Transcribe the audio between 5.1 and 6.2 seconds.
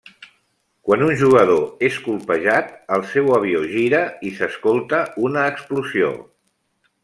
una explosió.